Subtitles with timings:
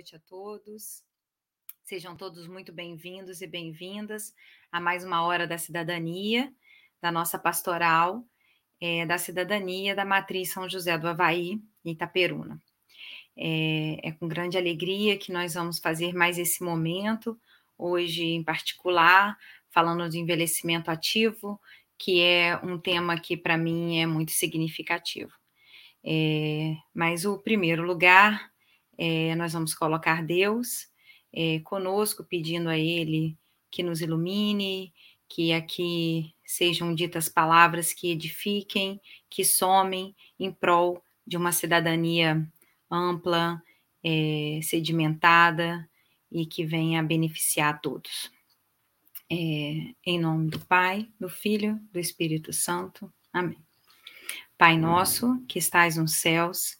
[0.00, 1.02] noite a todos.
[1.82, 4.34] Sejam todos muito bem-vindos e bem-vindas
[4.72, 6.50] a mais uma hora da cidadania,
[7.02, 8.24] da nossa pastoral,
[8.80, 12.58] é, da cidadania da Matriz São José do Havaí, Itaperuna.
[13.36, 17.38] É, é com grande alegria que nós vamos fazer mais esse momento,
[17.76, 19.36] hoje em particular,
[19.68, 21.60] falando de envelhecimento ativo,
[21.98, 25.32] que é um tema que para mim é muito significativo.
[26.02, 28.50] É, mas o primeiro lugar
[29.02, 30.86] é, nós vamos colocar Deus
[31.32, 33.34] é, conosco, pedindo a Ele
[33.70, 34.92] que nos ilumine,
[35.26, 42.46] que aqui sejam ditas palavras que edifiquem, que somem em prol de uma cidadania
[42.90, 43.62] ampla,
[44.04, 45.88] é, sedimentada
[46.30, 48.30] e que venha a beneficiar a todos.
[49.32, 53.10] É, em nome do Pai, do Filho, do Espírito Santo.
[53.32, 53.56] Amém.
[54.58, 56.79] Pai nosso, que estais nos céus,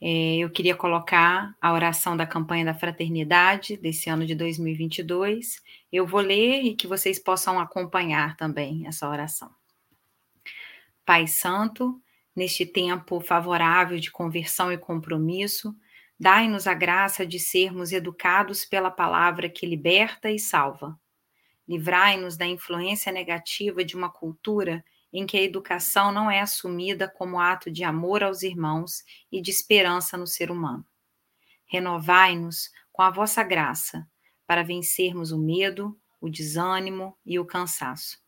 [0.00, 5.62] É, eu queria colocar a oração da campanha da fraternidade desse ano de 2022.
[5.90, 9.50] Eu vou ler e que vocês possam acompanhar também essa oração.
[11.04, 12.00] Pai Santo,
[12.34, 15.74] neste tempo favorável de conversão e compromisso,
[16.20, 20.98] dai-nos a graça de sermos educados pela palavra que liberta e salva.
[21.66, 24.84] Livrai-nos da influência negativa de uma cultura
[25.18, 29.50] em que a educação não é assumida como ato de amor aos irmãos e de
[29.50, 30.84] esperança no ser humano.
[31.64, 34.06] Renovai-nos com a vossa graça
[34.46, 38.18] para vencermos o medo, o desânimo e o cansaço.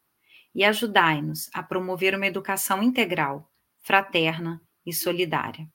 [0.54, 5.68] E ajudai-nos a promover uma educação integral, fraterna e solidária.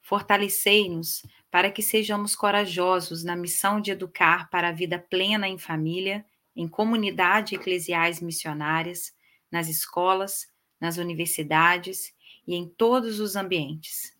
[0.00, 6.24] Fortalecei-nos para que sejamos corajosos na missão de educar para a vida plena em família,
[6.54, 9.17] em comunidade eclesiais missionárias,
[9.50, 10.48] nas escolas,
[10.80, 12.14] nas universidades
[12.46, 14.16] e em todos os ambientes.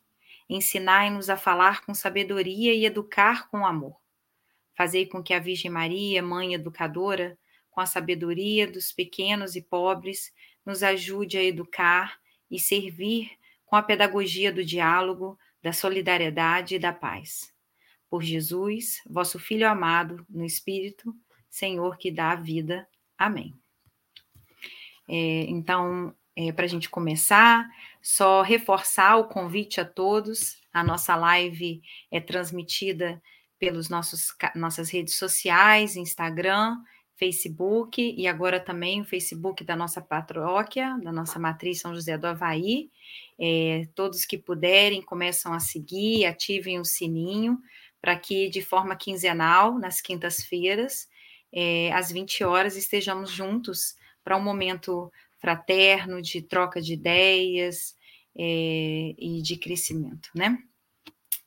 [0.49, 3.97] Ensinai-nos a falar com sabedoria e educar com amor.
[4.75, 7.39] Fazei com que a Virgem Maria, Mãe Educadora,
[7.71, 10.33] com a sabedoria dos pequenos e pobres,
[10.65, 12.19] nos ajude a educar
[12.50, 13.31] e servir
[13.66, 17.53] com a pedagogia do diálogo, da solidariedade e da paz.
[18.09, 21.15] Por Jesus, vosso Filho amado, no Espírito,
[21.50, 22.89] Senhor que dá a vida.
[23.19, 23.59] Amém.
[25.08, 27.69] É, então, é, para a gente começar,
[28.00, 30.60] só reforçar o convite a todos.
[30.72, 33.20] A nossa live é transmitida
[33.91, 36.76] nossos nossas redes sociais, Instagram,
[37.16, 42.28] Facebook e agora também o Facebook da nossa paróquia, da nossa matriz São José do
[42.28, 42.88] Havaí.
[43.38, 47.58] É, todos que puderem começam a seguir, ativem o sininho
[48.00, 51.08] para que de forma quinzenal, nas quintas-feiras,
[51.52, 53.97] é, às 20 horas, estejamos juntos
[54.28, 57.97] para um momento fraterno, de troca de ideias
[58.39, 60.59] é, e de crescimento, né?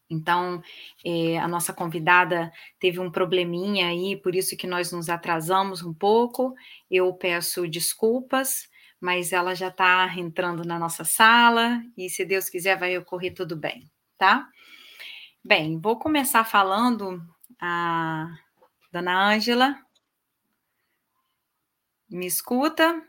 [0.10, 0.63] Então,
[1.06, 5.94] é, a nossa convidada teve um probleminha aí, por isso que nós nos atrasamos um
[5.94, 6.56] pouco.
[6.89, 8.68] Eu peço desculpas,
[9.00, 13.56] mas ela já está entrando na nossa sala e, se Deus quiser, vai ocorrer tudo
[13.56, 13.88] bem,
[14.18, 14.48] tá?
[15.44, 17.22] Bem, vou começar falando
[17.60, 18.27] a
[18.92, 19.80] Dona Ângela.
[22.12, 23.02] Me escuta?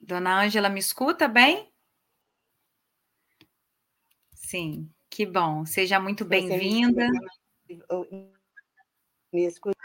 [0.00, 1.70] Dona Ângela, me escuta bem?
[4.32, 5.66] Sim, que bom.
[5.66, 7.06] Seja muito bem-vinda.
[9.30, 9.78] Me escuta.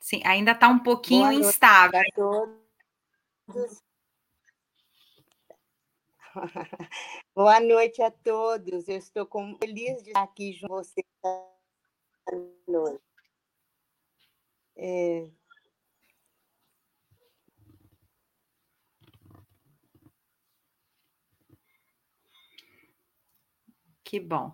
[0.00, 2.02] Sim, ainda está um pouquinho instável.
[7.34, 8.88] Boa noite a todos.
[8.88, 9.56] Eu estou com...
[9.56, 11.06] feliz de estar aqui com vocês.
[14.76, 15.30] É...
[24.04, 24.52] Que bom.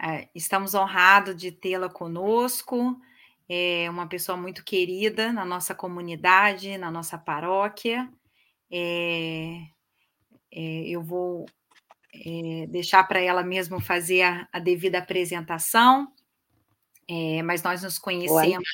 [0.00, 3.00] É, estamos honrados de tê-la conosco.
[3.48, 8.10] É uma pessoa muito querida na nossa comunidade, na nossa paróquia.
[8.70, 9.68] É,
[10.52, 11.46] é, eu vou
[12.14, 16.12] é, deixar para ela mesmo fazer a, a devida apresentação,
[17.08, 18.68] é, mas nós nos conhecemos.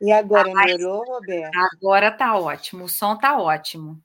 [0.00, 1.56] E agora ah, melhorou, Roberto?
[1.74, 4.02] Agora está ótimo, o som está ótimo.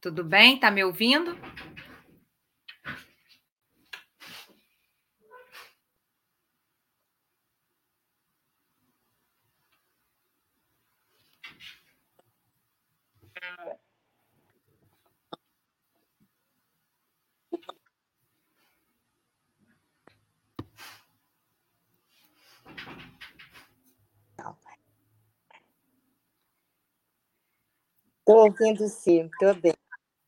[0.00, 0.54] Tudo bem?
[0.54, 1.38] Está me ouvindo?
[28.42, 29.74] Ouvindo sim, estou bem.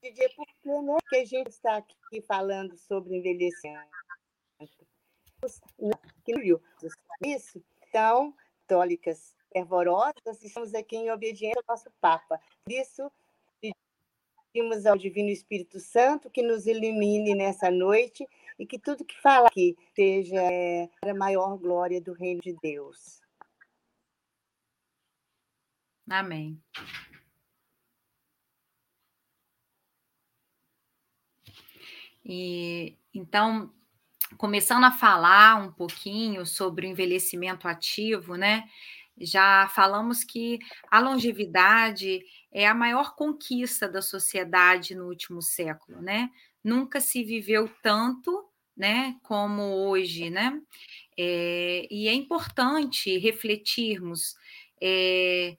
[0.02, 3.88] Dizer por que, né, que a gente está aqui falando sobre envelhecimento.
[7.24, 12.40] Isso, então, católicas fervorosas, estamos aqui em obediência ao nosso Papa.
[12.64, 13.10] Por isso,
[14.52, 18.26] pedimos ao Divino Espírito Santo que nos ilumine nessa noite
[18.58, 22.54] e que tudo que fala aqui seja é, para a maior glória do reino de
[22.62, 23.20] Deus.
[26.08, 26.60] Amém.
[32.24, 33.72] E então,
[34.36, 38.64] começando a falar um pouquinho sobre o envelhecimento ativo, né?
[39.18, 40.58] Já falamos que
[40.90, 46.30] a longevidade é a maior conquista da sociedade no último século, né?
[46.62, 50.60] Nunca se viveu tanto, né, como hoje, né?
[51.16, 54.34] É, e é importante refletirmos
[54.80, 55.56] é,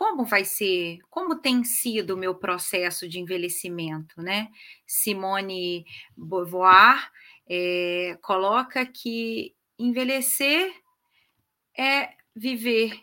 [0.00, 4.48] como vai ser, como tem sido o meu processo de envelhecimento, né?
[4.86, 5.84] Simone
[6.16, 7.12] Beauvoir
[7.46, 10.72] é, coloca que envelhecer
[11.76, 12.98] é viver,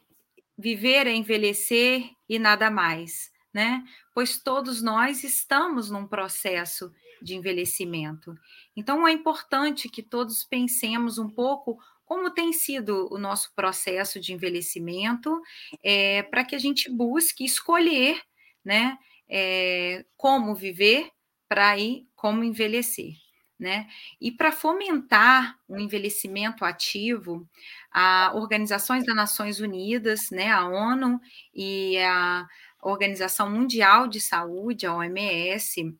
[0.57, 3.83] viver é envelhecer e nada mais, né?
[4.11, 6.91] Pois todos nós estamos num processo
[7.21, 8.35] de envelhecimento.
[8.75, 11.77] Então é importante que todos pensemos um pouco
[12.07, 15.42] como tem sido o nosso processo de envelhecimento,
[15.83, 18.21] é, para que a gente busque escolher
[18.63, 18.98] né,
[19.30, 21.12] é, como viver
[21.50, 23.12] para ir como envelhecer.
[23.59, 23.89] Né?
[24.21, 27.45] E para fomentar o envelhecimento ativo,
[27.92, 31.19] a Organizações das Nações Unidas, né, a ONU
[31.54, 32.48] e a
[32.81, 35.94] Organização Mundial de Saúde, a OMS,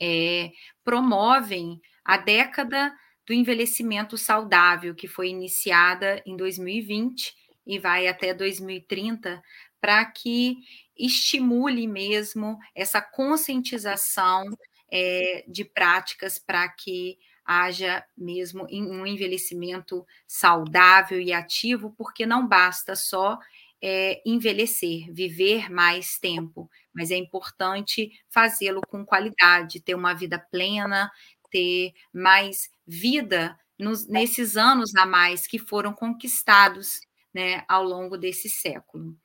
[0.00, 0.52] é,
[0.84, 2.94] promovem a década
[3.26, 7.34] do envelhecimento saudável, que foi iniciada em 2020
[7.66, 9.42] e vai até 2030,
[9.80, 10.58] para que
[10.96, 14.44] estimule mesmo essa conscientização
[14.90, 22.96] é, de práticas para que haja mesmo um envelhecimento saudável e ativo, porque não basta
[22.96, 23.38] só
[23.80, 31.10] é, envelhecer, viver mais tempo, mas é importante fazê-lo com qualidade, ter uma vida plena,
[31.50, 37.00] ter mais vida nos, nesses anos a mais que foram conquistados
[37.34, 39.16] né, ao longo desse século.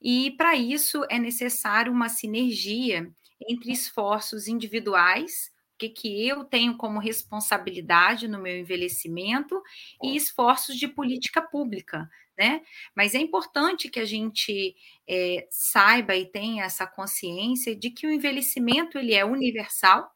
[0.00, 3.08] E para isso é necessário uma sinergia
[3.48, 9.60] entre esforços individuais, o que, que eu tenho como responsabilidade no meu envelhecimento,
[10.02, 12.08] e esforços de política pública.
[12.36, 12.62] Né?
[12.96, 14.74] Mas é importante que a gente
[15.08, 20.10] é, saiba e tenha essa consciência de que o envelhecimento ele é universal,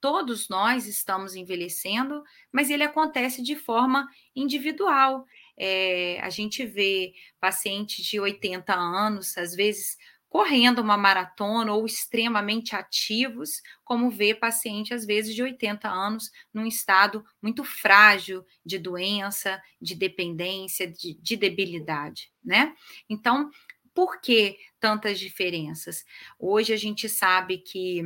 [0.00, 5.24] todos nós estamos envelhecendo, mas ele acontece de forma individual.
[5.58, 9.96] É, a gente vê pacientes de 80 anos, às vezes
[10.30, 16.64] correndo uma maratona ou extremamente ativos, como vê paciente, às vezes, de 80 anos, num
[16.64, 22.72] estado muito frágil de doença, de dependência, de, de debilidade, né?
[23.08, 23.50] Então,
[23.92, 26.04] por que tantas diferenças?
[26.38, 28.00] Hoje a gente sabe que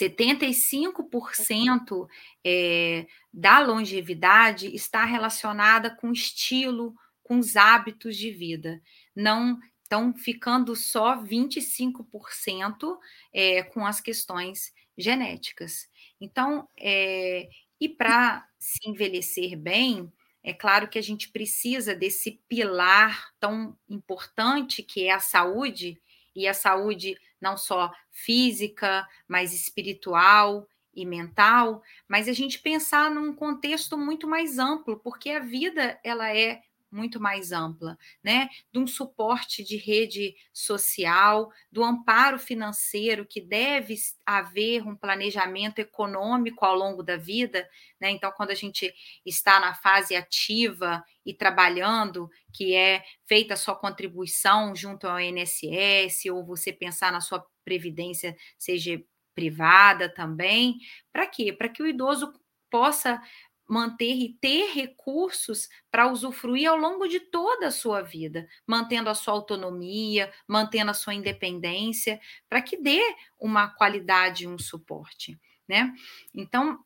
[0.00, 2.08] 75%
[2.44, 8.82] é, da longevidade está relacionada com estilo, com os hábitos de vida.
[9.14, 12.98] Não estão ficando só 25%
[13.32, 15.88] é, com as questões genéticas.
[16.20, 17.48] Então, é,
[17.80, 24.82] e para se envelhecer bem, é claro que a gente precisa desse pilar tão importante
[24.82, 26.00] que é a saúde,
[26.34, 33.34] e a saúde não só física, mas espiritual e mental, mas a gente pensar num
[33.34, 36.62] contexto muito mais amplo, porque a vida ela é
[36.94, 38.48] muito mais ampla, né?
[38.72, 46.64] De um suporte de rede social, do amparo financeiro, que deve haver um planejamento econômico
[46.64, 47.68] ao longo da vida,
[48.00, 48.10] né?
[48.10, 48.92] Então, quando a gente
[49.26, 56.26] está na fase ativa e trabalhando, que é feita a sua contribuição junto ao INSS,
[56.30, 59.02] ou você pensar na sua previdência, seja
[59.34, 60.76] privada também,
[61.12, 61.52] para quê?
[61.52, 62.32] Para que o idoso
[62.70, 63.20] possa
[63.68, 69.14] manter e ter recursos para usufruir ao longo de toda a sua vida, mantendo a
[69.14, 73.00] sua autonomia, mantendo a sua independência, para que dê
[73.38, 75.92] uma qualidade e um suporte, né?
[76.34, 76.78] Então,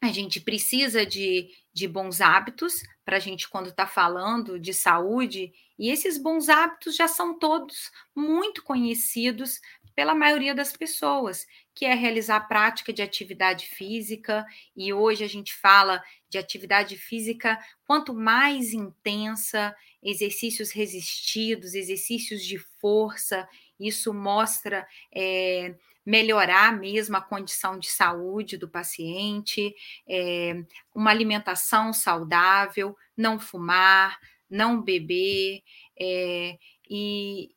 [0.00, 5.52] a gente precisa de, de bons hábitos para a gente, quando está falando de saúde,
[5.76, 9.60] e esses bons hábitos já são todos muito conhecidos
[9.96, 11.44] pela maioria das pessoas,
[11.78, 14.44] que é realizar a prática de atividade física,
[14.76, 22.58] e hoje a gente fala de atividade física quanto mais intensa, exercícios resistidos, exercícios de
[22.58, 29.72] força, isso mostra é, melhorar mesmo a condição de saúde do paciente,
[30.08, 30.60] é,
[30.92, 34.18] uma alimentação saudável, não fumar,
[34.50, 35.62] não beber,
[35.96, 36.58] é,
[36.90, 37.54] e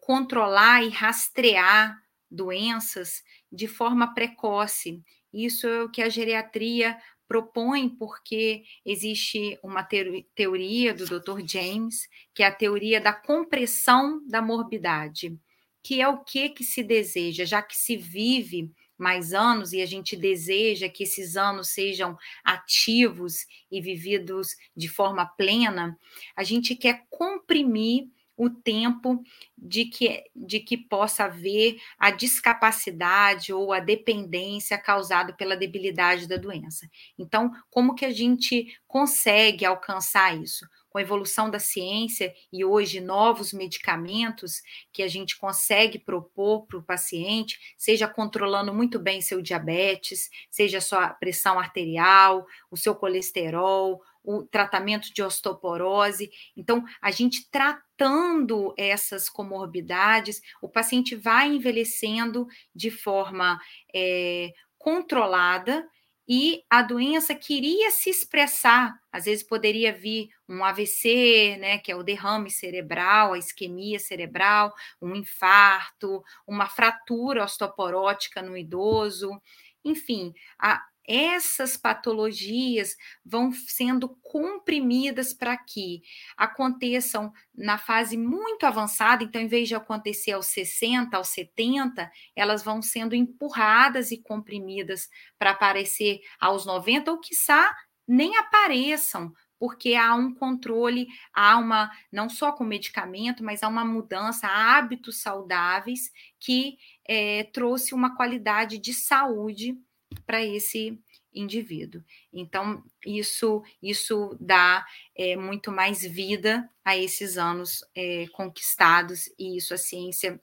[0.00, 1.96] controlar e rastrear
[2.30, 5.02] doenças de forma precoce.
[5.32, 6.96] Isso é o que a geriatria
[7.28, 9.86] propõe, porque existe uma
[10.34, 11.40] teoria do Dr.
[11.46, 15.36] James, que é a teoria da compressão da morbidade,
[15.82, 19.86] que é o que, que se deseja, já que se vive mais anos e a
[19.86, 25.98] gente deseja que esses anos sejam ativos e vividos de forma plena,
[26.34, 29.22] a gente quer comprimir o tempo
[29.56, 36.36] de que, de que possa haver a discapacidade ou a dependência causada pela debilidade da
[36.36, 36.88] doença.
[37.18, 40.66] Então, como que a gente consegue alcançar isso?
[40.90, 44.62] Com a evolução da ciência e hoje novos medicamentos
[44.92, 50.80] que a gente consegue propor para o paciente, seja controlando muito bem seu diabetes, seja
[50.80, 56.30] sua pressão arterial, o seu colesterol, o tratamento de osteoporose.
[56.56, 63.58] Então, a gente tratando essas comorbidades, o paciente vai envelhecendo de forma
[63.94, 65.88] é, controlada
[66.28, 68.98] e a doença queria se expressar.
[69.12, 74.74] Às vezes poderia vir um AVC, né, que é o derrame cerebral, a isquemia cerebral,
[75.00, 79.40] um infarto, uma fratura osteoporótica no idoso.
[79.84, 86.02] Enfim, a, essas patologias vão sendo comprimidas para que
[86.36, 92.62] aconteçam na fase muito avançada, então, em vez de acontecer aos 60, aos 70, elas
[92.62, 95.08] vão sendo empurradas e comprimidas
[95.38, 97.74] para aparecer aos 90, ou quiçá
[98.06, 103.84] nem apareçam, porque há um controle, há uma, não só com medicamento, mas há uma
[103.84, 106.76] mudança, há hábitos saudáveis que
[107.08, 109.76] é, trouxe uma qualidade de saúde
[110.24, 110.98] para esse
[111.34, 112.02] indivíduo.
[112.32, 119.74] Então, isso, isso dá é, muito mais vida a esses anos é, conquistados, e isso
[119.74, 120.40] a ciência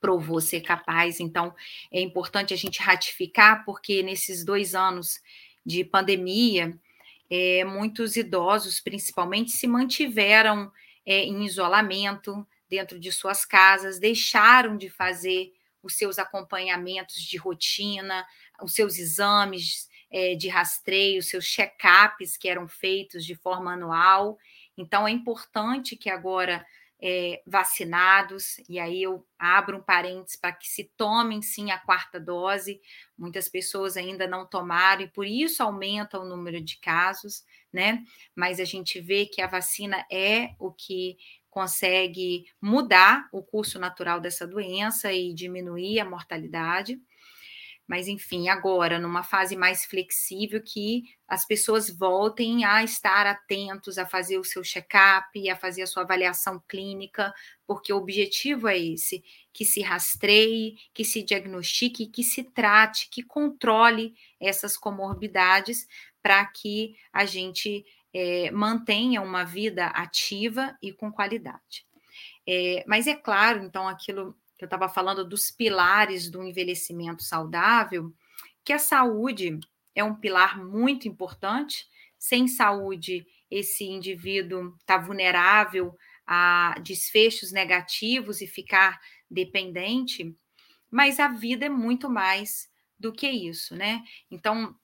[0.00, 1.20] provou ser capaz.
[1.20, 1.54] Então,
[1.90, 5.20] é importante a gente ratificar, porque nesses dois anos
[5.64, 6.78] de pandemia,
[7.28, 10.70] é, muitos idosos, principalmente, se mantiveram
[11.04, 18.24] em isolamento dentro de suas casas, deixaram de fazer os seus acompanhamentos de rotina,
[18.60, 24.38] os seus exames é, de rastreio, seus check-ups que eram feitos de forma anual.
[24.76, 26.64] Então, é importante que agora
[27.04, 32.20] é, vacinados, e aí eu abro um parênteses para que se tomem sim a quarta
[32.20, 32.80] dose.
[33.18, 37.42] Muitas pessoas ainda não tomaram, e por isso aumenta o número de casos,
[37.72, 38.04] né?
[38.36, 41.16] Mas a gente vê que a vacina é o que
[41.50, 46.98] consegue mudar o curso natural dessa doença e diminuir a mortalidade.
[47.92, 54.06] Mas, enfim, agora, numa fase mais flexível, que as pessoas voltem a estar atentos, a
[54.06, 57.34] fazer o seu check-up, a fazer a sua avaliação clínica,
[57.66, 59.22] porque o objetivo é esse:
[59.52, 65.86] que se rastreie, que se diagnostique, que se trate, que controle essas comorbidades,
[66.22, 67.84] para que a gente
[68.14, 71.84] é, mantenha uma vida ativa e com qualidade.
[72.48, 78.14] É, mas é claro, então, aquilo que eu estava falando dos pilares do envelhecimento saudável,
[78.64, 79.58] que a saúde
[79.92, 81.84] é um pilar muito importante.
[82.16, 90.32] Sem saúde, esse indivíduo está vulnerável a desfechos negativos e ficar dependente,
[90.88, 94.04] mas a vida é muito mais do que isso, né?
[94.30, 94.76] Então,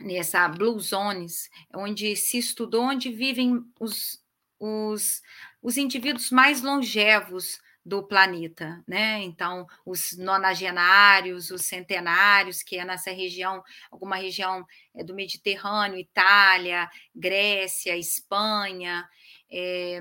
[0.00, 4.24] nessa Blue Zones, onde se estudou onde vivem os,
[4.58, 5.20] os,
[5.60, 9.22] os indivíduos mais longevos do planeta, né?
[9.22, 16.88] Então, os nonagenários, os centenários, que é nessa região, alguma região é, do Mediterrâneo, Itália,
[17.16, 19.08] Grécia, Espanha.
[19.50, 20.00] É,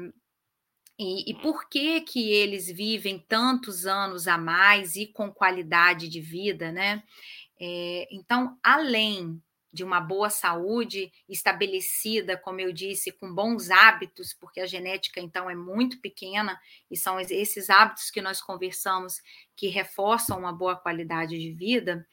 [1.00, 6.20] e, e, por que que eles vivem tantos anos a mais e com qualidade de
[6.20, 7.04] vida, né?
[7.60, 14.60] É, então, além de uma boa saúde estabelecida, como eu disse, com bons hábitos, porque
[14.60, 16.60] a genética então é muito pequena
[16.90, 19.22] e são esses hábitos que nós conversamos
[19.56, 22.08] que reforçam uma boa qualidade de vida,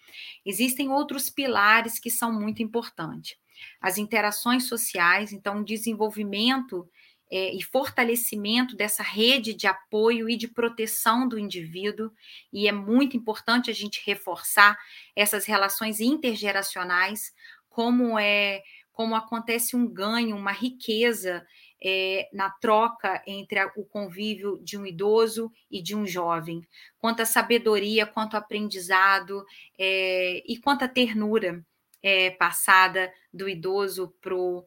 [0.44, 3.36] existem outros pilares que são muito importantes.
[3.80, 6.88] As interações sociais, então, o desenvolvimento
[7.34, 12.12] é, e fortalecimento dessa rede de apoio e de proteção do indivíduo,
[12.52, 14.78] e é muito importante a gente reforçar
[15.16, 17.34] essas relações intergeracionais,
[17.68, 18.62] como é
[18.92, 21.44] como acontece um ganho, uma riqueza
[21.82, 26.62] é, na troca entre a, o convívio de um idoso e de um jovem,
[26.96, 29.44] quanta sabedoria, quanto aprendizado
[29.76, 31.66] é, e quanta ternura
[32.00, 34.64] é, passada do idoso para o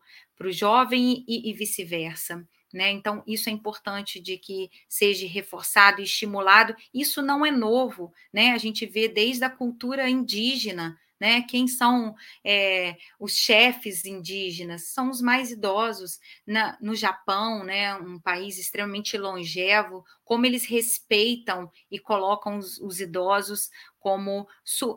[0.51, 2.45] jovem e, e vice-versa.
[2.73, 2.91] Né?
[2.91, 6.75] Então, isso é importante de que seja reforçado e estimulado.
[6.93, 8.51] Isso não é novo, né?
[8.51, 11.41] A gente vê desde a cultura indígena, né?
[11.43, 14.89] Quem são é, os chefes indígenas?
[14.89, 16.19] São os mais idosos.
[16.45, 22.99] Na, no Japão, né, um país extremamente longevo, como eles respeitam e colocam os, os
[22.99, 23.69] idosos
[24.07, 24.47] como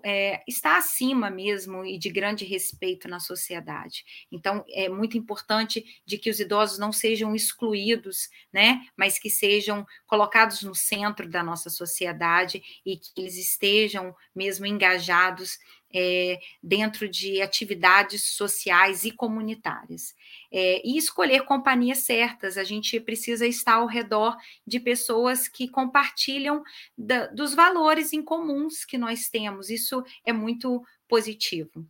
[0.05, 4.05] é, está acima mesmo e de grande respeito na sociedade.
[4.31, 9.85] Então, é muito importante de que os idosos não sejam excluídos, né, mas que sejam
[10.07, 15.59] colocados no centro da nossa sociedade e que eles estejam mesmo engajados
[15.93, 20.15] é, dentro de atividades sociais e comunitárias.
[20.53, 26.63] É, e escolher companhias certas, a gente precisa estar ao redor de pessoas que compartilham
[26.97, 31.87] da, dos valores em comuns que nós temos, isso é muito positivo.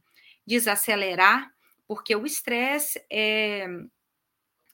[0.46, 1.50] Desacelerar,
[1.86, 3.66] porque o estresse é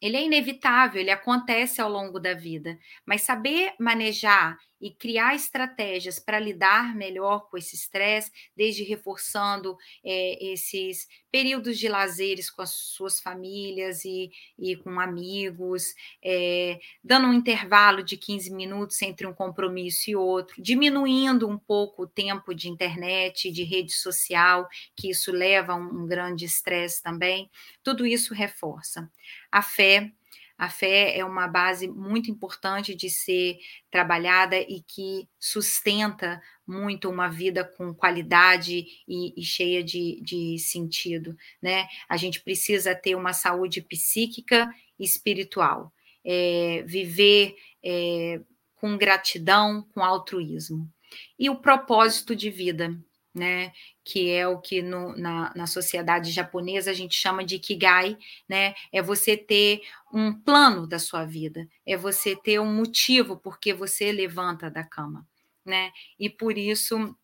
[0.01, 6.19] ele é inevitável, ele acontece ao longo da vida, mas saber manejar e criar estratégias
[6.19, 12.71] para lidar melhor com esse estresse, desde reforçando é, esses períodos de lazeres com as
[12.71, 19.35] suas famílias e, e com amigos, é, dando um intervalo de 15 minutos entre um
[19.35, 25.31] compromisso e outro, diminuindo um pouco o tempo de internet, de rede social, que isso
[25.31, 27.51] leva a um, um grande estresse também,
[27.83, 29.11] tudo isso reforça.
[29.51, 30.13] A fé
[30.59, 33.59] a fé é uma base muito importante de ser
[33.91, 41.37] trabalhada e que sustenta muito uma vida com qualidade e, e cheia de, de sentido.
[41.61, 41.87] Né?
[42.09, 45.93] A gente precisa ter uma saúde psíquica e espiritual,
[46.25, 48.41] é, viver é,
[48.77, 50.91] com gratidão, com altruísmo.
[51.39, 52.99] E o propósito de vida,
[53.37, 53.73] né?
[54.03, 58.17] Que é o que no, na, na sociedade japonesa a gente chama de Kigai,
[58.49, 58.75] né?
[58.91, 64.11] É você ter um plano da sua vida, é você ter um motivo porque você
[64.11, 65.27] levanta da cama,
[65.65, 65.93] né?
[66.19, 67.15] E por isso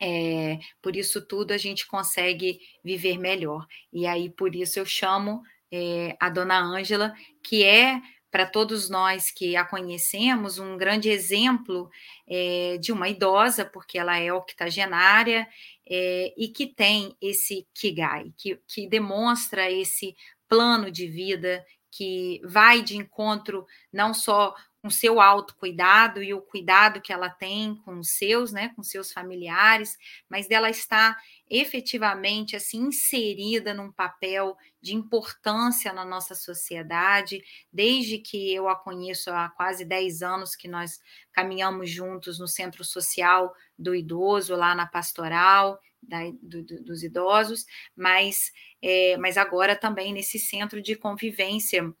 [0.00, 3.66] é, por isso tudo a gente consegue viver melhor.
[3.92, 8.00] E aí, por isso, eu chamo é, a dona Ângela, que é
[8.32, 11.90] para todos nós que a conhecemos, um grande exemplo
[12.26, 15.46] é, de uma idosa, porque ela é octogenária
[15.86, 20.16] é, e que tem esse Kigai, que, que demonstra esse
[20.48, 27.02] plano de vida que vai de encontro não só com seu autocuidado e o cuidado
[27.02, 29.96] que ela tem com os seus, né, com seus familiares,
[30.28, 31.16] mas dela está
[31.52, 39.30] efetivamente assim inserida num papel de importância na nossa sociedade, desde que eu a conheço
[39.30, 40.98] há quase 10 anos que nós
[41.30, 47.66] caminhamos juntos no Centro Social do Idoso, lá na Pastoral, da, do, do, dos idosos,
[47.94, 51.92] mas, é, mas agora também nesse centro de convivência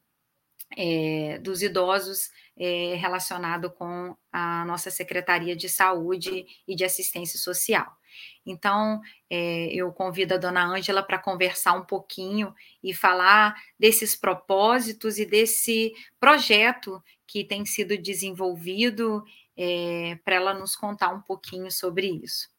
[0.76, 7.96] é, dos idosos é, relacionado com a nossa Secretaria de Saúde e de Assistência Social.
[8.44, 15.18] Então, é, eu convido a dona Ângela para conversar um pouquinho e falar desses propósitos
[15.18, 19.24] e desse projeto que tem sido desenvolvido,
[19.56, 22.50] é, para ela nos contar um pouquinho sobre isso.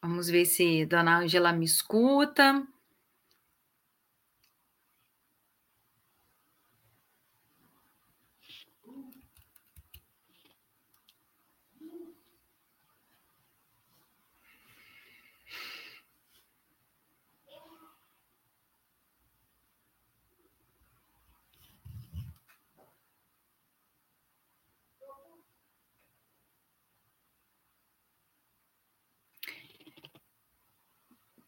[0.00, 2.66] Vamos ver se dona Ângela me escuta.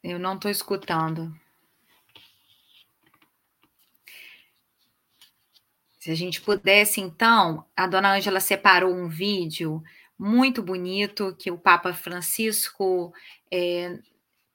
[0.04, 1.34] Eu não estou escutando.
[5.98, 9.82] Se a gente pudesse, então, a dona Ângela separou um vídeo
[10.18, 13.14] muito bonito que o Papa Francisco
[13.50, 13.98] é,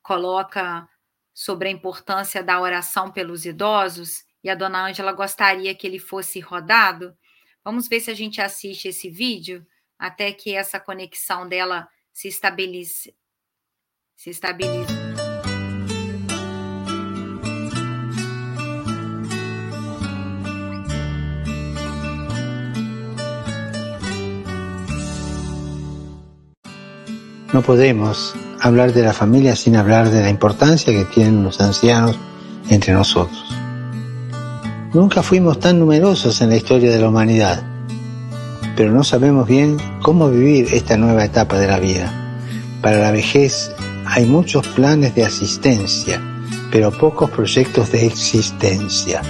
[0.04, 0.88] coloca
[1.34, 6.40] sobre a importância da oração pelos idosos, e a dona Ângela gostaria que ele fosse
[6.40, 7.18] rodado.
[7.64, 9.66] Vamos ver se a gente assiste esse vídeo
[9.98, 13.12] até que essa conexão dela se estabeleça.
[14.16, 14.99] Se estabeleça.
[27.52, 32.16] No podemos hablar de la familia sin hablar de la importancia que tienen los ancianos
[32.70, 33.44] entre nosotros.
[34.94, 37.64] Nunca fuimos tan numerosos en la historia de la humanidad,
[38.76, 42.14] pero no sabemos bien cómo vivir esta nueva etapa de la vida.
[42.84, 43.72] Para la vejez
[44.06, 46.22] hay muchos planes de asistencia,
[46.72, 49.22] pero pocos proyectos de existencia.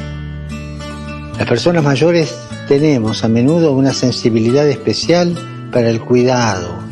[1.38, 2.36] Las personas mayores
[2.68, 6.89] tenemos a menudo una sensibilidad especial para el cuidado,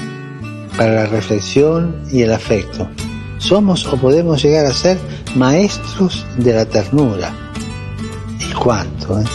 [0.77, 2.87] para la reflexión y el afecto.
[3.39, 4.99] Somos o podemos llegar a ser
[5.35, 7.31] maestros de la ternura.
[8.39, 9.19] ¿Y cuánto?
[9.19, 9.25] Eh?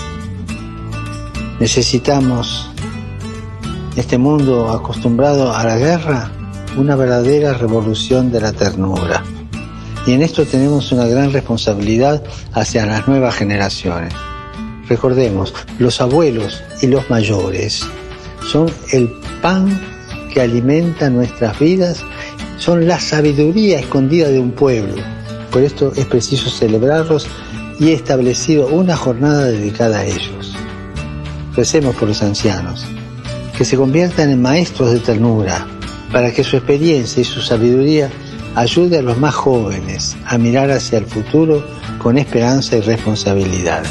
[1.60, 2.70] Necesitamos,
[3.96, 6.30] este mundo acostumbrado a la guerra,
[6.76, 9.22] una verdadera revolución de la ternura.
[10.06, 14.12] Y en esto tenemos una gran responsabilidad hacia las nuevas generaciones.
[14.88, 17.86] Recordemos, los abuelos y los mayores
[18.50, 19.08] son el
[19.40, 19.91] pan
[20.32, 22.02] que alimenta nuestras vidas
[22.58, 25.02] son la sabiduría escondida de un pueblo.
[25.50, 27.26] Por esto es preciso celebrarlos
[27.78, 30.56] y he establecido una jornada dedicada a ellos.
[31.54, 32.86] Recemos por los ancianos,
[33.56, 35.66] que se conviertan en maestros de ternura,
[36.10, 38.10] para que su experiencia y su sabiduría
[38.54, 41.64] ayude a los más jóvenes a mirar hacia el futuro
[41.98, 43.82] con esperanza y responsabilidad.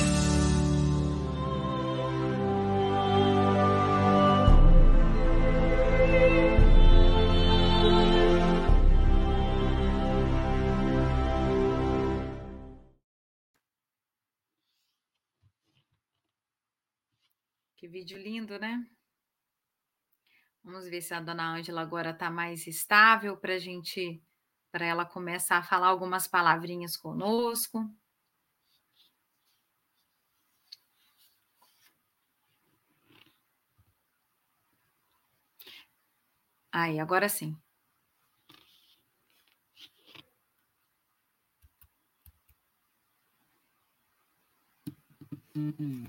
[17.91, 18.87] Vídeo lindo, né?
[20.63, 24.23] Vamos ver se a dona Ângela agora está mais estável para a gente,
[24.71, 27.85] para ela começar a falar algumas palavrinhas conosco.
[36.71, 37.57] Aí, agora sim.
[45.55, 46.05] Uhum.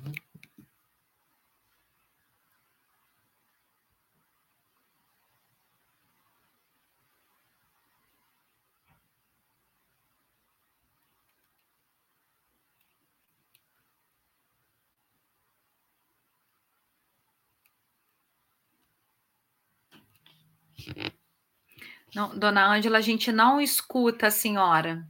[22.14, 25.06] Não, dona Ângela, a gente não escuta a senhora.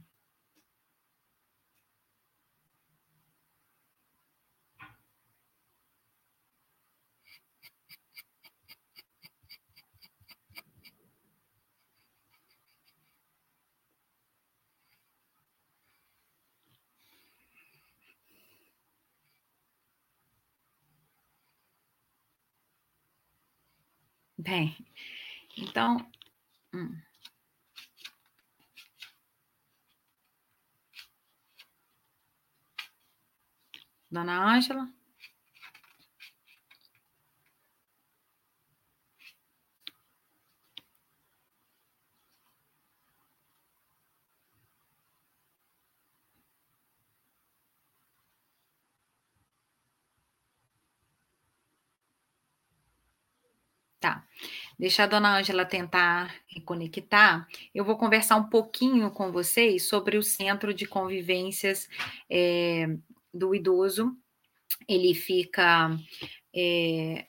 [24.37, 24.75] Bem,
[25.57, 25.97] então,
[26.73, 27.01] hum.
[34.11, 34.87] Dona Ângela?
[54.73, 54.75] Tá.
[54.79, 57.47] Deixa a dona Ângela tentar reconectar.
[57.73, 61.87] Eu vou conversar um pouquinho com vocês sobre o Centro de Convivências
[62.29, 62.87] é,
[63.33, 64.15] do Idoso.
[64.87, 65.95] Ele fica
[66.55, 67.25] é,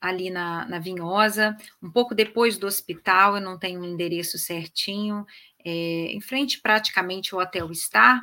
[0.00, 4.38] ali na, na Vinhosa, um pouco depois do hospital, eu não tenho o um endereço
[4.38, 5.24] certinho,
[5.64, 5.70] é,
[6.12, 8.20] em frente praticamente ao Hotel Star,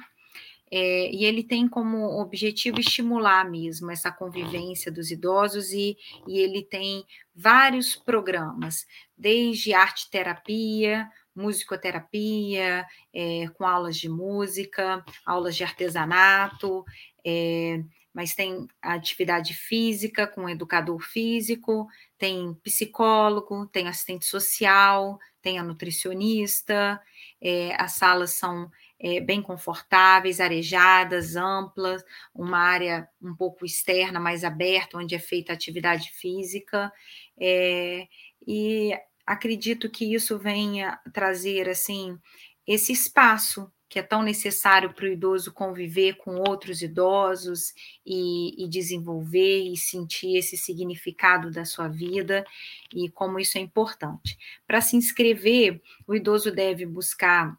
[0.77, 5.95] é, e ele tem como objetivo estimular mesmo essa convivência dos idosos, e,
[6.27, 8.85] e ele tem vários programas,
[9.17, 16.83] desde arte terapia, musicoterapia, é, com aulas de música, aulas de artesanato,
[17.25, 17.81] é,
[18.13, 27.01] mas tem atividade física com educador físico, tem psicólogo, tem assistente social, tem a nutricionista,
[27.41, 32.03] é, as salas são é, bem confortáveis, arejadas, amplas,
[32.33, 36.91] uma área um pouco externa, mais aberta, onde é feita atividade física,
[37.37, 38.07] é,
[38.47, 38.93] e
[39.25, 42.17] acredito que isso venha trazer, assim,
[42.67, 47.73] esse espaço que é tão necessário para o idoso conviver com outros idosos
[48.05, 52.43] e, e, desenvolver e sentir esse significado da sua vida
[52.93, 54.37] e como isso é importante.
[54.67, 57.57] Para se inscrever, o idoso deve buscar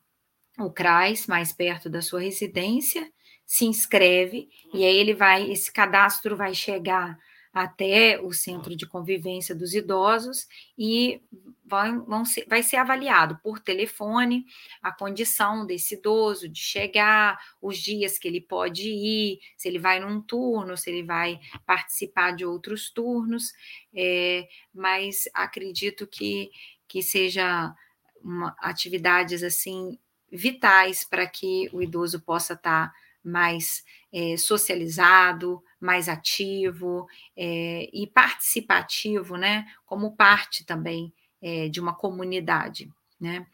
[0.58, 3.10] o CRAS mais perto da sua residência,
[3.44, 7.18] se inscreve e aí ele vai, esse cadastro vai chegar
[7.56, 11.22] até o centro de convivência dos idosos e
[11.64, 14.44] vai, vão ser, vai ser avaliado por telefone
[14.82, 19.98] a condição desse idoso de chegar, os dias que ele pode ir, se ele vai
[19.98, 23.54] num turno, se ele vai participar de outros turnos,
[23.94, 26.50] é, mas acredito que,
[26.86, 27.74] que seja
[28.22, 29.98] uma, atividades assim
[30.37, 32.92] vitais para que o idoso possa estar
[33.27, 39.66] mais é, socializado, mais ativo é, e participativo, né?
[39.85, 43.46] Como parte também é, de uma comunidade, né?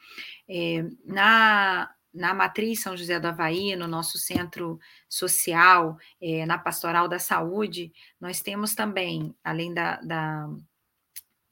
[1.04, 5.96] na na Matriz São José do Havaí, no nosso centro social,
[6.46, 7.90] na Pastoral da Saúde,
[8.20, 10.46] nós temos também, além da, da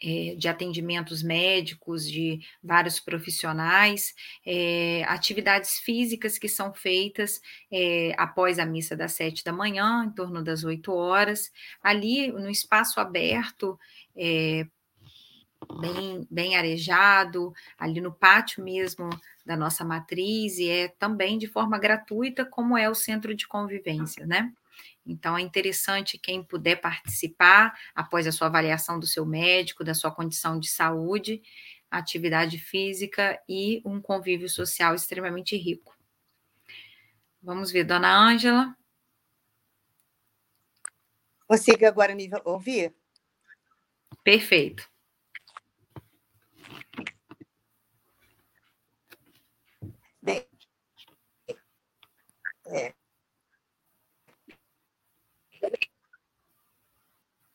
[0.03, 4.15] é, de atendimentos médicos, de vários profissionais,
[4.47, 10.11] é, atividades físicas que são feitas é, após a missa das sete da manhã, em
[10.11, 13.79] torno das oito horas, ali no espaço aberto,
[15.81, 19.09] bem, bem arejado, ali no pátio mesmo
[19.45, 24.27] da nossa matriz, e é também de forma gratuita, como é o centro de convivência,
[24.27, 24.53] né?
[25.07, 30.11] Então, é interessante quem puder participar após a sua avaliação do seu médico, da sua
[30.11, 31.43] condição de saúde,
[31.91, 35.97] atividade física e um convívio social extremamente rico.
[37.43, 38.77] Vamos ver, dona Ângela.
[41.47, 42.95] Consiga agora me ouvir?
[44.23, 44.89] Perfeito.
[50.23, 50.47] Bem,
[52.67, 52.95] é,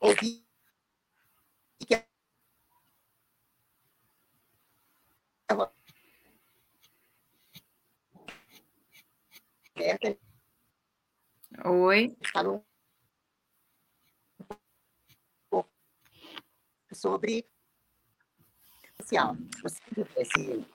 [0.06, 0.46] ouvi
[1.80, 1.96] que
[11.66, 12.16] Oi.
[12.34, 12.66] Falou
[16.94, 17.46] sobre
[19.02, 19.36] social.
[20.18, 20.66] Esse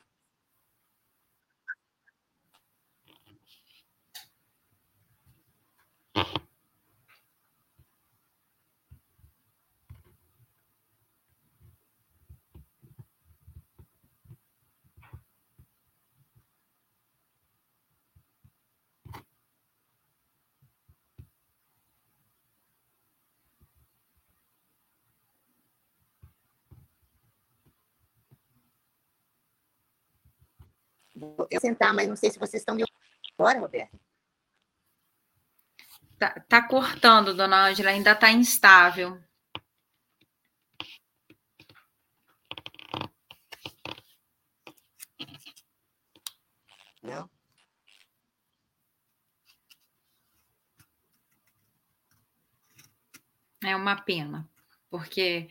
[31.21, 32.99] Vou sentar, mas não sei se vocês estão me ouvindo
[33.39, 34.01] agora, Roberto.
[36.19, 39.23] Tá, tá cortando, dona Ângela, ainda está instável.
[47.03, 47.29] Não.
[53.63, 54.49] É uma pena,
[54.89, 55.51] porque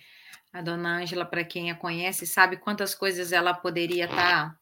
[0.51, 4.58] a dona Ângela, para quem a conhece, sabe quantas coisas ela poderia estar tá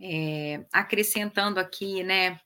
[0.00, 2.38] é, acrescentando aqui, né,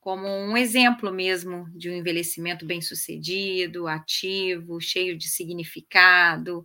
[0.00, 6.64] como um exemplo mesmo de um envelhecimento bem-sucedido, ativo, cheio de significado,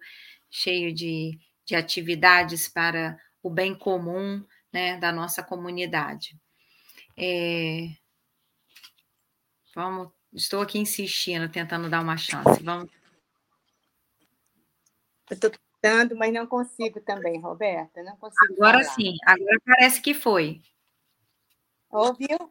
[0.50, 6.40] cheio de, de atividades para o bem comum né, da nossa comunidade.
[7.18, 7.90] É,
[9.76, 12.64] vamos, estou aqui insistindo, tentando dar uma chance.
[12.64, 12.90] Vamos.
[15.30, 15.52] Estou
[15.86, 18.02] tentando, mas não consigo também, Roberta.
[18.02, 18.54] Não consigo.
[18.54, 18.96] Agora falar.
[18.96, 20.62] sim, agora parece que foi.
[21.92, 22.50] Ouviu?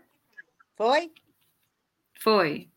[0.77, 1.13] Foi?
[2.21, 2.71] Foi.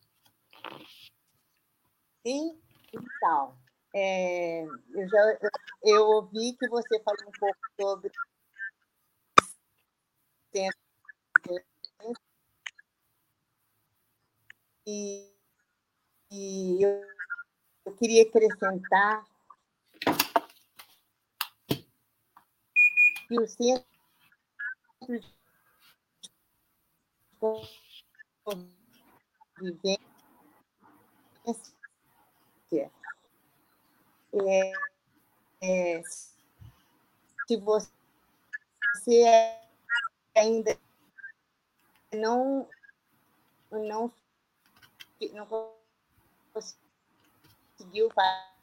[2.26, 2.60] Sim,
[2.92, 3.58] então.
[3.96, 5.40] É, eu, já,
[5.84, 8.12] eu ouvi que você falou um pouco sobre
[14.86, 15.32] e,
[16.32, 17.02] e eu,
[17.86, 19.24] eu queria acrescentar
[23.28, 23.86] que o centro
[29.56, 30.08] convivência
[34.34, 34.72] é,
[35.62, 36.02] é,
[37.48, 37.92] se você
[40.36, 40.78] ainda
[42.14, 42.68] não
[43.72, 44.14] não
[45.34, 45.48] não
[46.54, 48.57] conseguiu fazer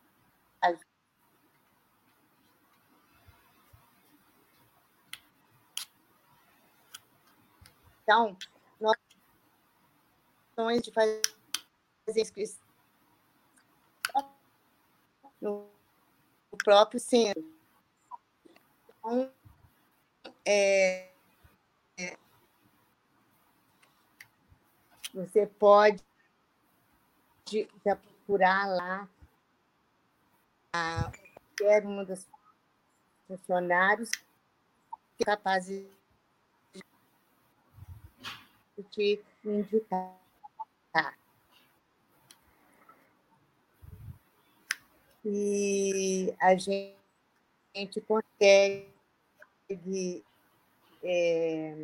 [8.04, 8.36] Então,
[8.78, 8.96] nós
[10.82, 11.22] de fazer
[12.06, 12.62] inscrição
[15.40, 15.66] no
[16.62, 17.42] próprio centro.
[18.98, 19.32] Então,
[20.44, 21.10] é,
[21.98, 22.18] é,
[25.14, 26.04] você pode
[27.84, 29.08] já procurar lá
[30.72, 32.28] qualquer um dos
[33.26, 34.10] funcionários
[35.24, 35.86] capazes
[38.82, 40.14] te indicar.
[45.24, 48.86] E a gente, consegue
[51.02, 51.82] é,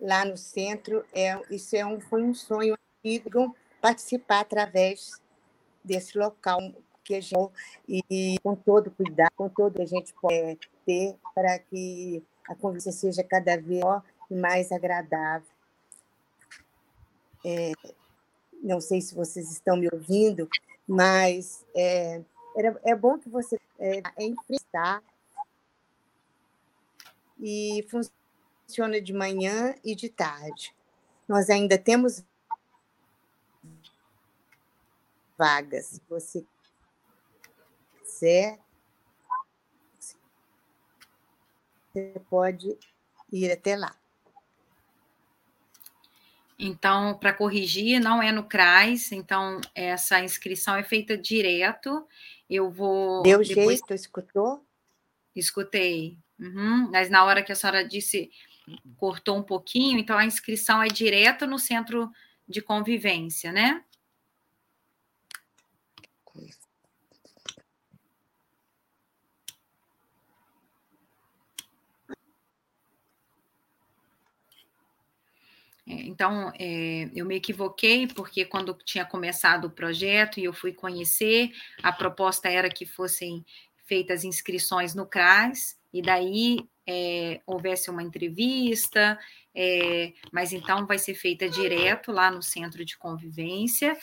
[0.00, 5.20] lá no centro, é, isso é um, foi um sonho antigo participar através
[5.84, 6.60] desse local
[7.04, 7.52] que a gente
[7.86, 13.22] e com todo cuidado, com todo a gente pode ter para que a convivência seja
[13.22, 13.84] cada vez
[14.30, 15.51] mais agradável.
[17.44, 17.72] É,
[18.62, 20.48] não sei se vocês estão me ouvindo,
[20.86, 22.22] mas é,
[22.56, 25.02] era, é bom que você é, enfrentar
[27.40, 30.74] e funciona de manhã e de tarde.
[31.28, 32.24] Nós ainda temos
[35.36, 35.86] vagas.
[35.86, 36.46] Se você
[38.00, 38.60] quiser,
[41.92, 42.78] você pode
[43.32, 44.01] ir até lá.
[46.64, 52.06] Então, para corrigir, não é no CRAS, então essa inscrição é feita direto.
[52.48, 53.20] Eu vou.
[53.24, 53.78] Deu depois...
[53.78, 54.64] jeito, escutou?
[55.34, 56.16] Escutei.
[56.38, 56.88] Uhum.
[56.92, 58.30] Mas na hora que a senhora disse,
[58.96, 62.08] cortou um pouquinho, então a inscrição é direto no centro
[62.48, 63.82] de convivência, né?
[66.36, 66.48] É,
[76.12, 81.50] então, é, eu me equivoquei, porque quando tinha começado o projeto e eu fui conhecer,
[81.82, 83.42] a proposta era que fossem
[83.86, 89.18] feitas inscrições no CRAS, e daí é, houvesse uma entrevista,
[89.54, 93.96] é, mas então vai ser feita direto lá no centro de convivência,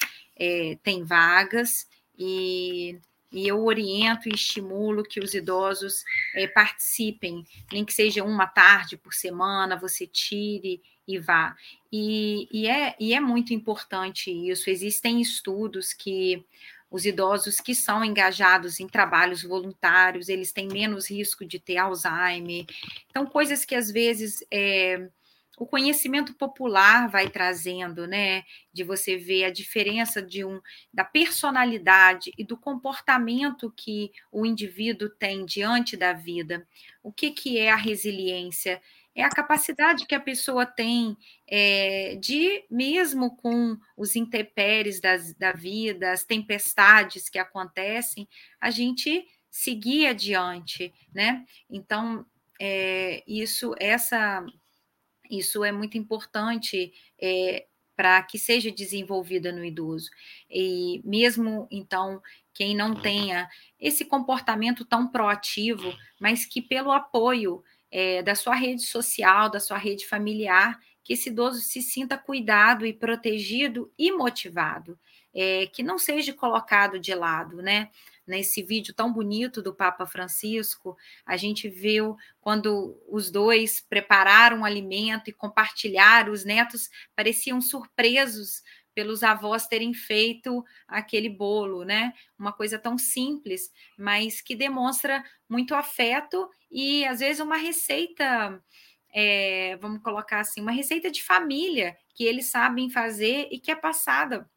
[0.82, 2.98] tem vagas, e,
[3.32, 6.04] e, eu oriento e estimulo que os idosos
[6.56, 11.56] participem, nem que seja uma tarde por semana, você tire e vá.
[11.92, 14.70] E, e, é, e é muito importante isso.
[14.70, 16.46] Existem estudos que
[16.92, 22.66] os idosos que são engajados em trabalhos voluntários, eles têm menos risco de ter Alzheimer.
[23.10, 25.10] Então, coisas que às vezes é,
[25.58, 28.44] o conhecimento popular vai trazendo, né?
[28.72, 30.62] De você ver a diferença de um
[30.94, 36.68] da personalidade e do comportamento que o indivíduo tem diante da vida.
[37.04, 38.82] O que, que é a resiliência?
[39.20, 45.52] É a capacidade que a pessoa tem é, de, mesmo com os intempéries das, da
[45.52, 48.28] vida, as tempestades que acontecem,
[48.62, 51.46] a gente seguir adiante, né?
[51.70, 52.26] Então,
[52.62, 54.46] é, isso, essa,
[55.30, 57.66] isso é muito importante é,
[57.98, 60.10] para que seja desenvolvida no idoso.
[60.50, 62.22] E mesmo, então,
[62.54, 67.62] quem não tenha esse comportamento tão proativo, mas que pelo apoio
[67.92, 72.86] é, da sua rede social, da sua rede familiar, que esse idoso se sinta cuidado
[72.86, 75.00] e protegido e motivado,
[75.34, 77.90] é, que não seja colocado de lado, né?
[78.28, 84.66] Nesse vídeo tão bonito do Papa Francisco, a gente viu quando os dois prepararam o
[84.66, 88.62] alimento e compartilharam, os netos pareciam surpresos
[89.00, 92.14] pelos avós terem feito aquele bolo, né?
[92.38, 98.62] Uma coisa tão simples, mas que demonstra muito afeto e às vezes uma receita,
[99.14, 103.76] é, vamos colocar assim, uma receita de família que eles sabem fazer e que é
[103.76, 104.50] passada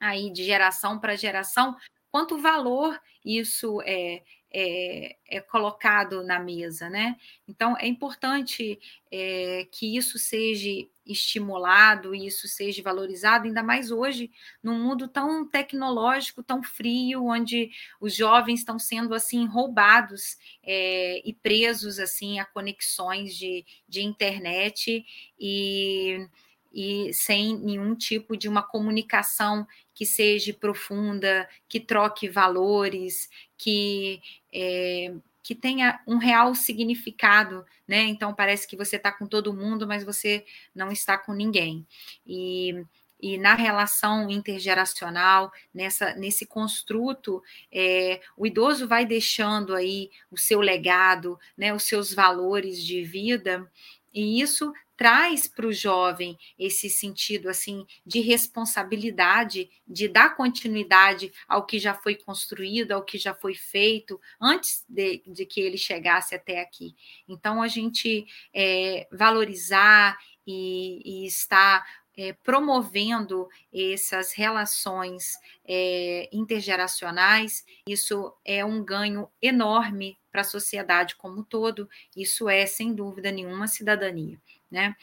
[0.00, 1.76] aí de geração para geração.
[2.10, 7.16] Quanto valor isso é, é, é, colocado na mesa, né?
[7.46, 8.76] Então é importante
[9.08, 14.30] é, que isso seja estimulado e isso seja valorizado, ainda mais hoje,
[14.62, 21.32] num mundo tão tecnológico, tão frio, onde os jovens estão sendo assim roubados é, e
[21.32, 25.04] presos assim a conexões de, de internet
[25.38, 26.28] e
[26.72, 34.20] e sem nenhum tipo de uma comunicação que seja profunda, que troque valores, que
[34.52, 35.12] é,
[35.48, 38.02] que tenha um real significado, né?
[38.02, 40.44] Então parece que você está com todo mundo, mas você
[40.74, 41.86] não está com ninguém.
[42.26, 42.84] E,
[43.18, 47.42] e na relação intergeracional, nessa, nesse construto,
[47.72, 53.66] é, o idoso vai deixando aí o seu legado, né, os seus valores de vida,
[54.12, 61.64] e isso traz para o jovem esse sentido assim de responsabilidade, de dar continuidade ao
[61.64, 66.34] que já foi construído, ao que já foi feito antes de, de que ele chegasse
[66.34, 66.96] até aqui.
[67.28, 71.86] Então a gente é, valorizar e, e estar
[72.16, 75.34] é, promovendo essas relações
[75.64, 82.66] é, intergeracionais, isso é um ganho enorme para a sociedade como um todo, isso é,
[82.66, 84.40] sem dúvida nenhuma, cidadania.
[84.70, 84.94] Né?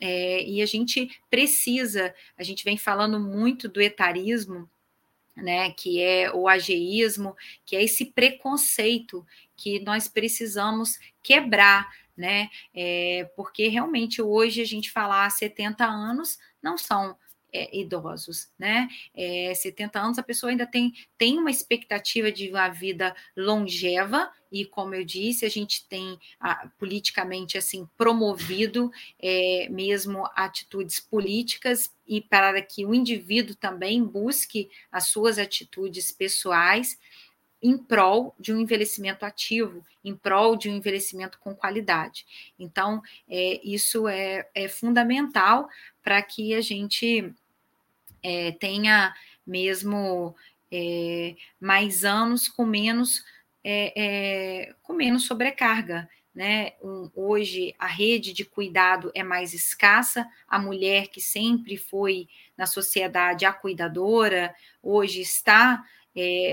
[0.00, 4.68] É, e a gente precisa, a gente vem falando muito do etarismo,
[5.36, 12.48] né, que é o ageísmo, que é esse preconceito que nós precisamos quebrar, né?
[12.72, 17.16] É, porque realmente hoje a gente falar 70 anos não são
[17.54, 18.88] é, idosos, né?
[19.14, 24.64] É, 70 anos a pessoa ainda tem, tem uma expectativa de uma vida longeva, e
[24.64, 28.90] como eu disse, a gente tem a, politicamente assim promovido
[29.20, 36.98] é, mesmo atitudes políticas e para que o indivíduo também busque as suas atitudes pessoais
[37.64, 42.26] em prol de um envelhecimento ativo, em prol de um envelhecimento com qualidade.
[42.58, 45.66] Então, é, isso é, é fundamental
[46.02, 47.34] para que a gente
[48.24, 49.14] é, tenha
[49.46, 50.34] mesmo
[50.72, 53.22] é, mais anos com menos,
[53.62, 56.08] é, com menos sobrecarga.
[56.34, 56.72] Né?
[56.82, 62.66] Um, hoje a rede de cuidado é mais escassa, a mulher que sempre foi na
[62.66, 64.52] sociedade a cuidadora,
[64.82, 65.84] hoje está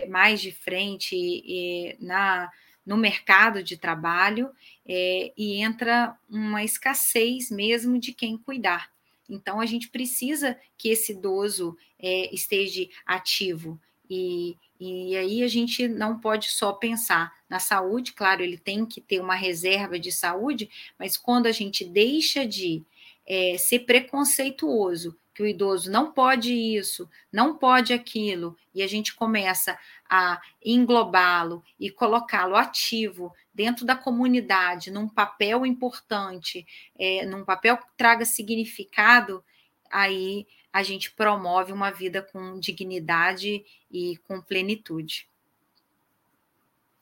[0.10, 2.52] mais de frente na,
[2.86, 4.52] no mercado de trabalho
[4.86, 8.91] é, e entra uma escassez mesmo de quem cuidar.
[9.32, 13.80] Então, a gente precisa que esse idoso é, esteja ativo.
[14.10, 19.00] E, e aí a gente não pode só pensar na saúde, claro, ele tem que
[19.00, 20.70] ter uma reserva de saúde,
[21.00, 22.84] mas quando a gente deixa de
[23.26, 29.16] é, ser preconceituoso que o idoso não pode isso, não pode aquilo, e a gente
[29.16, 29.78] começa
[30.08, 36.66] a englobá-lo e colocá-lo ativo dentro da comunidade, num papel importante,
[36.98, 39.44] é, num papel que traga significado,
[39.90, 45.28] aí a gente promove uma vida com dignidade e com plenitude.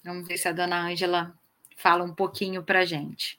[0.03, 1.37] Vamos ver se a dona Ângela
[1.75, 3.38] fala um pouquinho para a gente.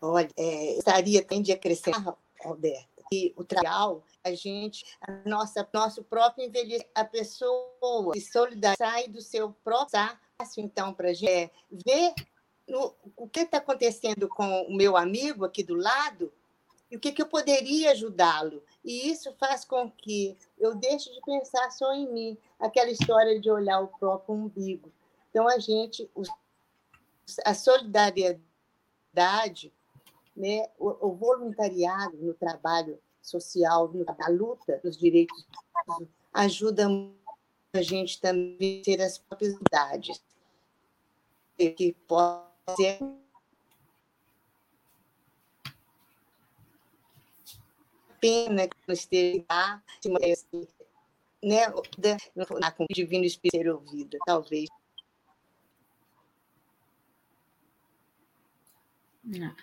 [0.00, 6.02] Olha, é, estaria também de acrescentar, Roberta, que o trabalho, a gente, a nossa, nosso
[6.02, 11.30] próprio envelhecimento, a pessoa se solidarizar, sai do seu próprio fácil, então, para a gente
[11.30, 12.14] é, ver
[12.66, 16.32] no, o que está acontecendo com o meu amigo aqui do lado
[16.90, 18.62] e o que, que eu poderia ajudá-lo.
[18.84, 23.50] E isso faz com que eu deixe de pensar só em mim, aquela história de
[23.50, 24.90] olhar o próprio umbigo.
[25.28, 26.10] Então, a gente,
[27.44, 29.72] a solidariedade
[30.40, 35.46] né, o, o voluntariado no trabalho social, na luta dos direitos,
[36.32, 36.88] ajuda
[37.74, 40.22] a gente também a ter as próprias idades.
[41.58, 42.98] Que pode ser
[48.18, 49.82] pena que não esteja lá,
[51.42, 51.70] né,
[52.70, 54.70] com o divino espírito ser talvez.
[59.22, 59.54] Não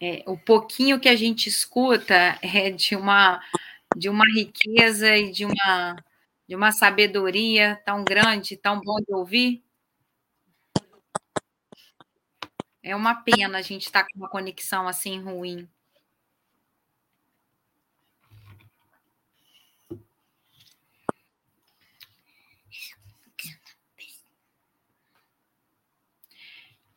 [0.00, 3.40] é, o pouquinho que a gente escuta é de uma
[3.96, 5.96] de uma riqueza e de uma
[6.48, 9.64] de uma sabedoria tão grande, tão bom de ouvir.
[12.82, 15.68] É uma pena a gente estar tá com uma conexão assim ruim.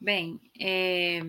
[0.01, 1.21] Bem, é...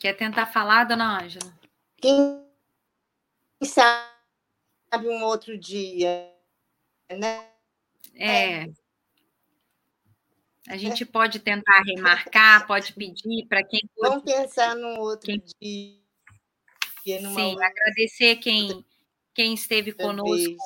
[0.00, 1.54] Quer tentar falar, dona Ângela?
[1.98, 2.42] Quem
[3.62, 6.34] sabe um outro dia,
[7.12, 7.46] né?
[8.14, 8.64] É.
[10.68, 13.82] A gente pode tentar remarcar, pode pedir para quem.
[13.98, 15.44] Vamos pensar num outro quem...
[15.60, 16.00] dia.
[17.04, 17.66] Sim, outra...
[17.66, 18.82] agradecer quem,
[19.34, 20.56] quem esteve conosco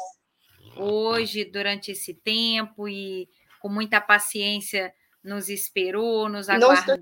[0.76, 3.28] hoje, durante esse tempo, e
[3.60, 6.96] com muita paciência nos esperou, nos aguardou.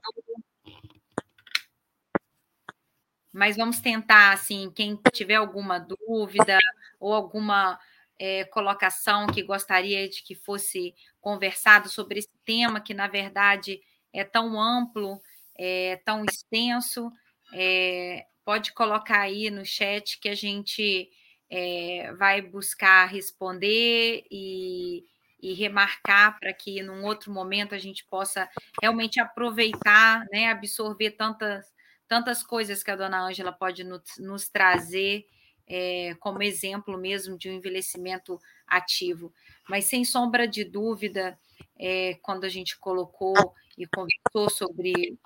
[3.32, 6.58] Mas vamos tentar, assim, quem tiver alguma dúvida
[7.00, 7.78] ou alguma
[8.18, 13.80] é, colocação que gostaria de que fosse conversado sobre esse tema, que na verdade
[14.12, 15.20] é tão amplo,
[15.58, 17.10] é tão extenso,
[17.54, 21.10] é, pode colocar aí no chat que a gente
[21.50, 25.04] é, vai buscar responder e,
[25.40, 28.48] e remarcar para que num outro momento a gente possa
[28.80, 31.71] realmente aproveitar, né, absorver tantas
[32.12, 35.24] tantas coisas que a dona Ângela pode nos, nos trazer
[35.66, 39.32] é, como exemplo mesmo de um envelhecimento ativo.
[39.66, 41.40] Mas, sem sombra de dúvida,
[41.78, 43.34] é, quando a gente colocou
[43.78, 45.18] e conversou sobre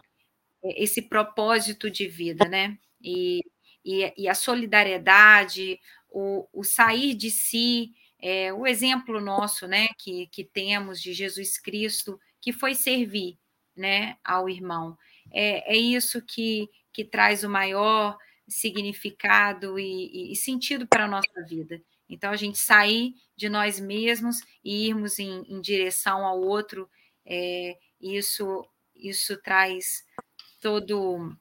[0.63, 2.79] é, esse propósito de vida, né?
[3.03, 3.41] E,
[3.85, 7.91] e, e a solidariedade, o, o, sair de si,
[8.23, 13.37] é, o exemplo nosso, né, que, que temos de Jesus Cristo, que foi servir,
[13.77, 14.97] né, ao irmão.
[15.33, 18.17] É, é isso que, que traz o maior
[18.49, 21.81] significado e, e, sentido para a nossa vida.
[22.09, 26.89] Então, a gente sair de nós mesmos e irmos em, em direção ao outro,
[27.25, 28.65] é, isso,
[28.95, 30.05] isso traz
[30.61, 31.37] todo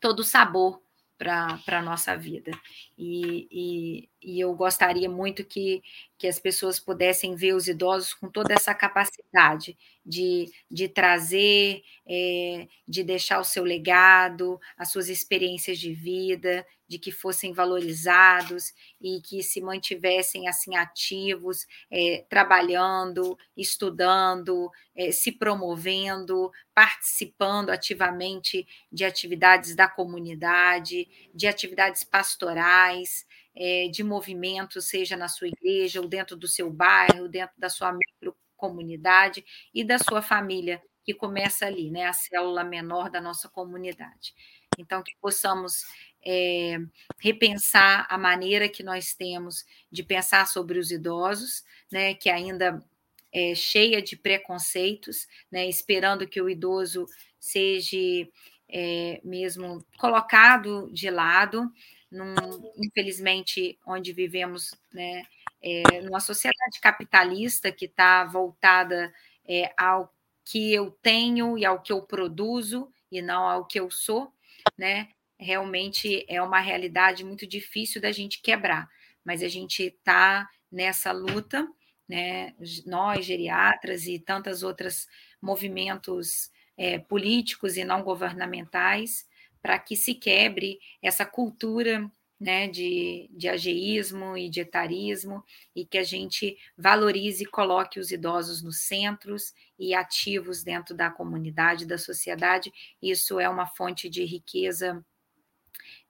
[0.00, 0.80] todo sabor
[1.18, 2.52] para a nossa vida.
[2.96, 5.82] E, e, e, eu gostaria muito que,
[6.16, 12.68] que as pessoas pudessem ver os idosos com toda essa capacidade de, de trazer, é,
[12.86, 19.20] de deixar o seu legado, as suas experiências de vida, de que fossem valorizados e
[19.20, 29.76] que se mantivessem assim ativos, é, trabalhando, estudando, é, se promovendo, participando ativamente de atividades
[29.76, 36.48] da comunidade, de atividades pastorais, é, de movimentos, seja na sua igreja ou dentro do
[36.48, 42.12] seu bairro, dentro da sua microcomunidade e da sua família, que começa ali, né, a
[42.12, 44.34] célula menor da nossa comunidade.
[44.78, 45.82] Então, que possamos
[46.30, 46.78] é,
[47.18, 52.84] repensar a maneira que nós temos de pensar sobre os idosos, né, que ainda
[53.32, 57.06] é cheia de preconceitos, né, esperando que o idoso
[57.40, 57.96] seja
[58.68, 61.70] é, mesmo colocado de lado,
[62.10, 62.34] num,
[62.76, 65.22] infelizmente, onde vivemos, né,
[65.62, 69.12] é, numa sociedade capitalista que está voltada
[69.78, 70.12] ao
[70.44, 74.30] que eu tenho e ao que eu produzo e não ao que eu sou,
[74.76, 75.08] né?
[75.38, 78.88] Realmente é uma realidade muito difícil da gente quebrar,
[79.24, 81.66] mas a gente está nessa luta,
[82.08, 82.54] né?
[82.86, 85.06] Nós, geriatras e tantas outras
[85.40, 89.26] movimentos é, políticos e não governamentais,
[89.60, 92.10] para que se quebre essa cultura
[92.40, 98.12] né, de, de ageísmo e de etarismo e que a gente valorize e coloque os
[98.12, 102.72] idosos nos centros e ativos dentro da comunidade, da sociedade.
[103.02, 105.04] Isso é uma fonte de riqueza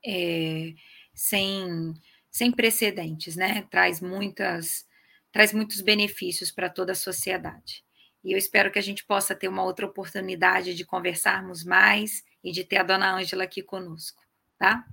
[0.05, 0.75] é,
[1.15, 1.95] sem,
[2.31, 3.63] sem precedentes, né?
[3.71, 4.87] Traz muitas
[5.33, 7.85] traz muitos benefícios para toda a sociedade.
[8.25, 12.51] E eu espero que a gente possa ter uma outra oportunidade de conversarmos mais e
[12.51, 14.23] de ter a dona Ângela aqui conosco,
[14.59, 14.85] tá?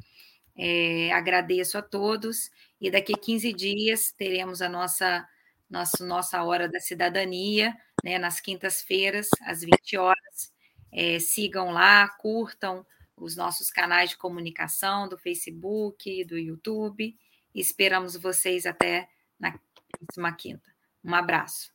[0.57, 2.49] É, agradeço a todos
[2.79, 5.27] e daqui a 15 dias teremos a nossa,
[5.69, 10.53] nossa, nossa hora da cidadania, né, nas quintas-feiras, às 20 horas.
[10.93, 12.85] É, sigam lá, curtam,
[13.17, 17.15] os nossos canais de comunicação do Facebook, do YouTube.
[17.53, 19.09] E esperamos vocês até
[19.39, 19.57] na
[19.91, 20.73] próxima quinta.
[21.03, 21.73] Um abraço.